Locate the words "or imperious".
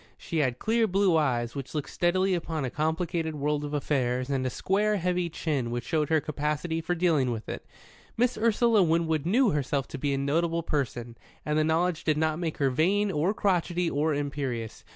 13.91-14.83